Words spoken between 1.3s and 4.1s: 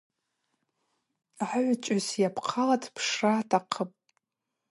Агӏвычӏвгӏвыс йапхъала дпшра атахъыпӏ.